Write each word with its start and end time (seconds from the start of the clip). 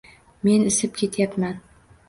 Men 0.47 0.65
isib 0.71 0.97
ketayapman. 1.03 1.57